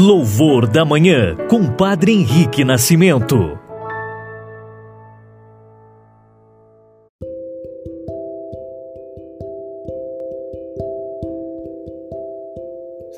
[0.00, 3.34] Louvor da Manhã, com Padre Henrique Nascimento.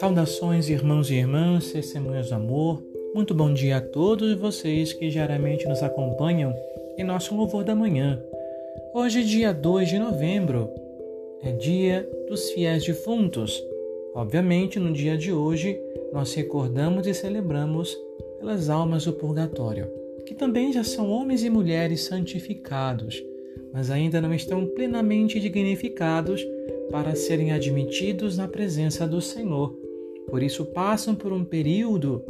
[0.01, 2.83] Saudações, irmãos e irmãs, testemunhas do amor.
[3.15, 6.55] Muito bom dia a todos vocês que diariamente nos acompanham
[6.97, 8.19] em nosso Louvor da Manhã.
[8.95, 10.71] Hoje, dia 2 de novembro,
[11.43, 13.63] é dia dos fiéis defuntos.
[14.15, 15.79] Obviamente, no dia de hoje,
[16.13, 17.97] nós recordamos e celebramos
[18.39, 19.89] pelas almas do purgatório,
[20.27, 23.23] que também já são homens e mulheres santificados,
[23.73, 26.45] mas ainda não estão plenamente dignificados
[26.91, 29.77] para serem admitidos na presença do Senhor.
[30.29, 32.25] Por isso passam por um período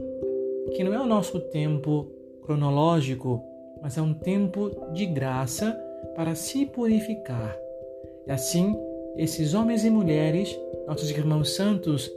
[0.74, 2.10] que não é o nosso tempo
[2.43, 3.43] cronológico,
[3.83, 5.73] mas é um tempo de graça
[6.15, 7.57] para se purificar.
[8.27, 8.77] E assim,
[9.16, 12.10] esses homens e mulheres, nossos irmãos santos,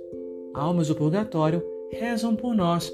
[0.54, 2.94] almas do purgatório, rezam por nós.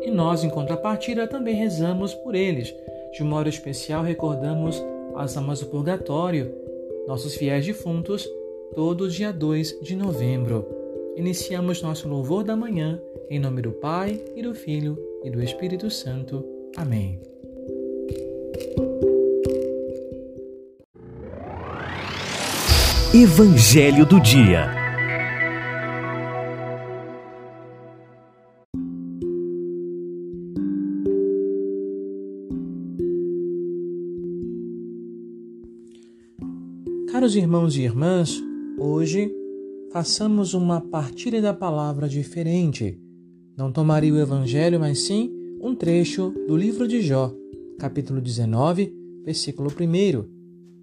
[0.00, 2.74] E nós, em contrapartida, também rezamos por eles.
[3.12, 4.82] De modo especial, recordamos
[5.14, 6.52] as almas do purgatório,
[7.06, 8.28] nossos fiéis defuntos,
[8.74, 10.66] todo dia 2 de novembro.
[11.16, 15.90] Iniciamos nosso louvor da manhã, em nome do Pai, e do Filho, e do Espírito
[15.90, 16.44] Santo.
[16.76, 17.18] Amém.
[23.14, 24.75] Evangelho do Dia
[37.26, 38.40] Caros irmãos e irmãs,
[38.78, 39.28] hoje
[39.92, 43.00] façamos uma partilha da palavra diferente.
[43.56, 47.34] Não tomaria o Evangelho, mas sim um trecho do livro de Jó,
[47.80, 50.24] capítulo 19, versículo 1,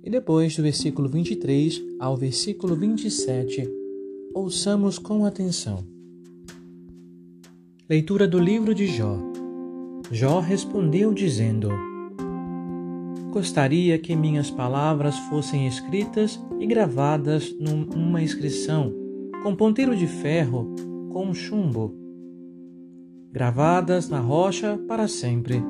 [0.04, 3.66] e depois do versículo 23 ao versículo 27.
[4.34, 5.88] Ouçamos com atenção.
[7.90, 9.18] Leitura do livro de Jó.
[10.12, 11.70] Jó respondeu, dizendo:
[13.34, 18.94] Gostaria que minhas palavras fossem escritas e gravadas numa inscrição,
[19.42, 20.76] com ponteiro de ferro,
[21.12, 21.96] com chumbo,
[23.32, 25.64] gravadas na rocha para sempre.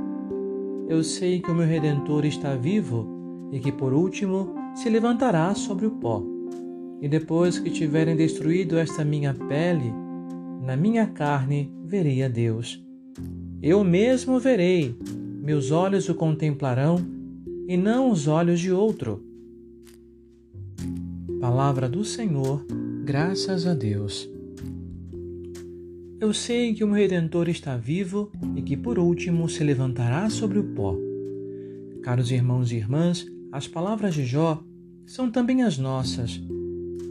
[0.90, 3.08] Eu sei que o meu Redentor está vivo
[3.50, 6.22] e que, por último, se levantará sobre o pó.
[7.00, 9.94] E depois que tiverem destruído esta minha pele,
[10.62, 12.84] na minha carne verei a Deus.
[13.62, 14.98] Eu mesmo verei,
[15.42, 17.13] meus olhos o contemplarão
[17.68, 19.24] e não os olhos de outro.
[21.40, 22.66] Palavra do Senhor,
[23.04, 24.30] graças a Deus.
[26.20, 30.60] Eu sei que o meu Redentor está vivo e que por último se levantará sobre
[30.60, 30.96] o pó.
[32.02, 34.64] Caros irmãos e irmãs, as palavras de Jó
[35.06, 36.42] são também as nossas.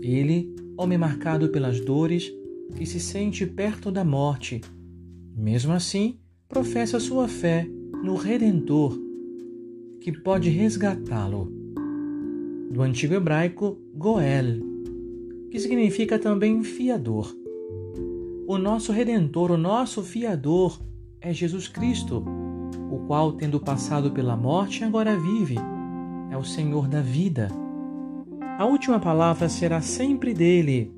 [0.01, 2.33] Ele, homem marcado pelas dores,
[2.77, 4.63] que se sente perto da morte,
[5.37, 6.19] mesmo assim,
[6.49, 7.69] professa sua fé
[8.03, 9.12] no Redentor
[10.03, 11.49] que pode resgatá-lo.
[12.71, 14.61] Do antigo hebraico, Goel,
[15.51, 17.33] que significa também fiador.
[18.47, 20.81] O nosso redentor, o nosso fiador
[21.21, 22.25] é Jesus Cristo,
[22.91, 25.55] o qual, tendo passado pela morte, agora vive.
[26.31, 27.49] É o Senhor da vida.
[28.59, 30.93] A última palavra será sempre dele.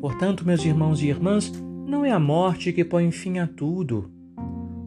[0.00, 1.50] Portanto, meus irmãos e irmãs,
[1.86, 4.10] não é a morte que põe fim a tudo.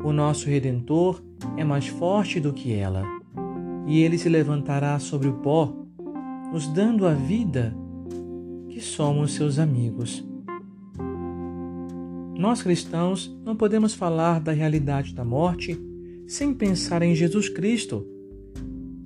[0.04, 1.22] O nosso Redentor
[1.58, 3.04] é mais forte do que ela,
[3.86, 5.74] e ele se levantará sobre o pó,
[6.52, 7.76] nos dando a vida
[8.70, 10.26] que somos seus amigos.
[12.38, 15.80] Nós cristãos não podemos falar da realidade da morte
[16.28, 18.06] sem pensar em Jesus Cristo.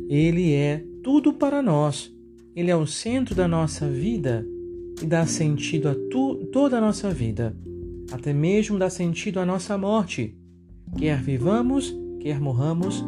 [0.08, 2.14] Ele é tudo para nós.
[2.56, 4.46] Ele é o centro da nossa vida
[5.02, 7.56] e dá sentido a tu, toda a nossa vida,
[8.12, 10.36] até mesmo dá sentido à nossa morte.
[10.98, 11.96] Quer vivamos,
[12.28, 13.06] quer morramos,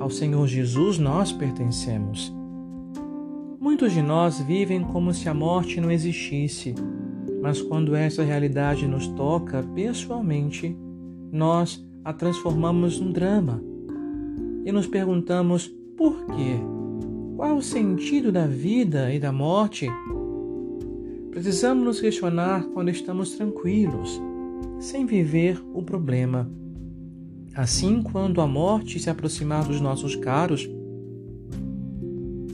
[0.00, 2.34] ao Senhor Jesus nós pertencemos.
[3.60, 6.74] Muitos de nós vivem como se a morte não existisse,
[7.40, 10.76] mas quando essa realidade nos toca pessoalmente,
[11.30, 13.62] nós a transformamos num drama
[14.64, 16.58] e nos perguntamos por quê?
[17.36, 19.86] Qual o sentido da vida e da morte?
[21.30, 24.20] Precisamos nos questionar quando estamos tranquilos,
[24.80, 26.50] sem viver o problema.
[27.54, 30.68] Assim, quando a morte se aproximar dos nossos caros,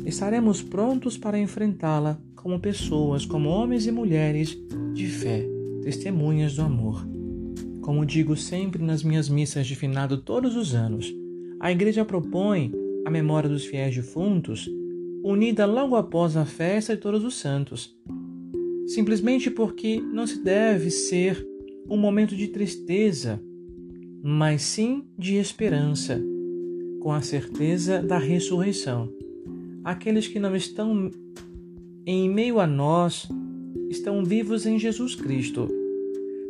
[0.04, 4.56] estaremos prontos para enfrentá-la como pessoas, como homens e mulheres
[4.92, 5.46] de fé,
[5.82, 7.06] testemunhas do amor.
[7.80, 11.12] Como digo sempre nas minhas missas de finado todos os anos,
[11.60, 12.72] a Igreja propõe
[13.04, 14.68] a memória dos fiéis defuntos,
[15.22, 17.96] unida logo após a festa de Todos os Santos,
[18.86, 21.46] simplesmente porque não se deve ser
[21.88, 23.42] um momento de tristeza,
[24.26, 26.18] mas sim de esperança,
[27.02, 29.12] com a certeza da ressurreição.
[29.84, 31.10] Aqueles que não estão
[32.06, 33.28] em meio a nós
[33.90, 35.68] estão vivos em Jesus Cristo.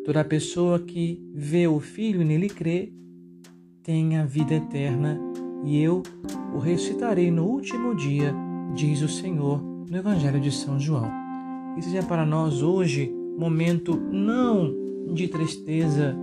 [0.04, 2.92] Toda pessoa que vê o Filho e nele crê
[3.82, 5.20] tem a vida eterna
[5.64, 6.00] e eu
[6.54, 8.32] o ressuscitarei no último dia,
[8.72, 11.10] diz o Senhor no Evangelho de São João.
[11.76, 14.72] E seja para nós hoje momento não
[15.12, 16.16] de tristeza,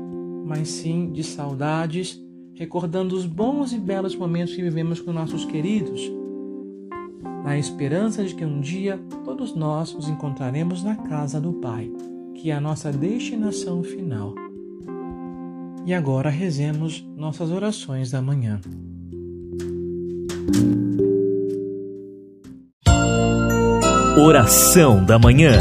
[0.51, 2.21] mas sim de saudades,
[2.55, 6.01] recordando os bons e belos momentos que vivemos com nossos queridos,
[7.41, 11.89] na esperança de que um dia todos nós nos encontraremos na casa do Pai,
[12.35, 14.35] que é a nossa destinação final.
[15.85, 18.59] E agora rezemos nossas orações da manhã.
[24.17, 25.53] Oração da manhã.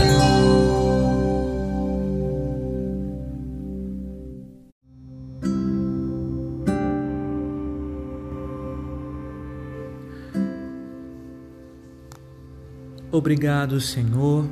[13.20, 14.48] Obrigado, Senhor,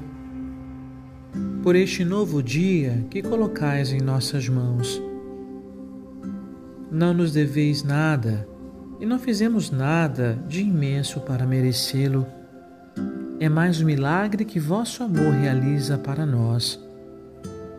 [1.62, 5.00] por este novo dia que colocais em nossas mãos.
[6.92, 8.46] Não nos deveis nada
[9.00, 12.26] e não fizemos nada de imenso para merecê-lo.
[13.40, 16.78] É mais um milagre que vosso amor realiza para nós.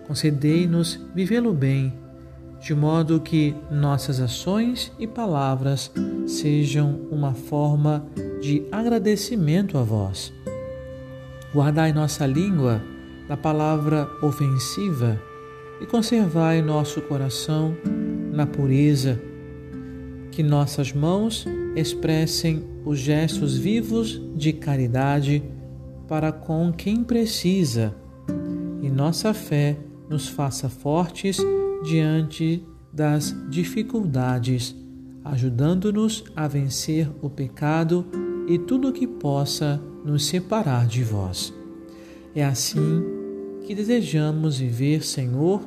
[0.08, 1.94] Concedei-nos vivê-lo bem,
[2.60, 5.92] de modo que nossas ações e palavras
[6.26, 8.04] sejam uma forma
[8.42, 10.34] de agradecimento a vós
[11.54, 12.82] Guardai nossa língua
[13.28, 15.20] da palavra ofensiva
[15.82, 17.76] e conservai nosso coração
[18.32, 19.20] na pureza.
[20.32, 25.44] Que nossas mãos expressem os gestos vivos de caridade
[26.08, 27.96] para com quem precisa
[28.82, 29.78] e nossa fé
[30.10, 31.38] nos faça fortes
[31.84, 34.76] diante das dificuldades,
[35.24, 38.06] ajudando-nos a vencer o pecado
[38.50, 41.54] e tudo o que possa nos separar de vós.
[42.36, 43.04] É assim
[43.64, 45.62] que desejamos viver, Senhor,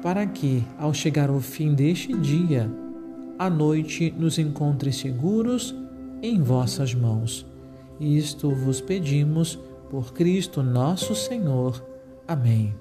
[0.00, 2.70] para que, ao chegar ao fim deste dia,
[3.36, 5.74] a noite nos encontre seguros
[6.22, 7.44] em vossas mãos.
[7.98, 9.58] Isto vos pedimos
[9.90, 11.84] por Cristo nosso Senhor.
[12.26, 12.72] Amém.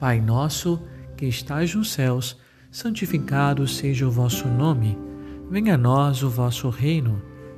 [0.00, 0.80] Pai nosso,
[1.16, 2.36] que estais nos céus,
[2.68, 4.98] santificado seja o vosso nome.
[5.48, 7.30] Venha a nós o vosso reino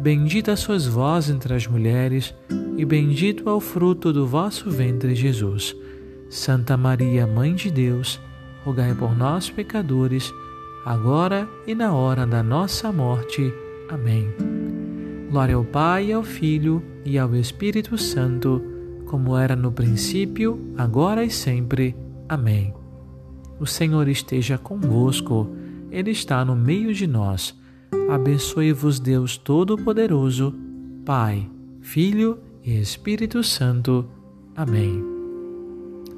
[0.00, 2.34] Bendita sois vós entre as mulheres,
[2.78, 5.76] e bendito é o fruto do vosso ventre, Jesus.
[6.30, 8.18] Santa Maria, Mãe de Deus,
[8.64, 10.32] rogai por nós, pecadores,
[10.86, 13.52] agora e na hora da nossa morte.
[13.90, 14.26] Amém.
[15.30, 18.62] Glória ao Pai, ao Filho e ao Espírito Santo,
[19.04, 21.94] como era no princípio, agora e sempre.
[22.26, 22.72] Amém.
[23.58, 25.54] O Senhor esteja convosco,
[25.90, 27.59] Ele está no meio de nós
[28.08, 30.54] Abençoe-vos Deus Todo-Poderoso,
[31.04, 31.48] Pai,
[31.80, 34.06] Filho e Espírito Santo.
[34.56, 35.02] Amém.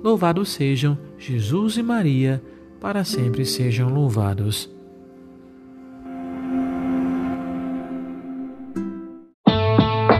[0.03, 2.43] Louvados sejam Jesus e Maria,
[2.81, 4.69] para sempre sejam louvados.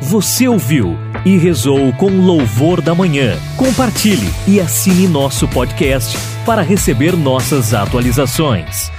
[0.03, 0.95] Você ouviu
[1.25, 3.35] e rezou com louvor da manhã.
[3.57, 8.91] Compartilhe e assine nosso podcast para receber nossas atualizações.